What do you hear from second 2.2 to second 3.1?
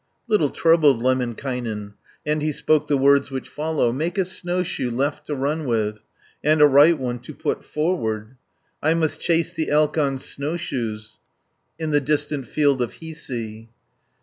And he spoke the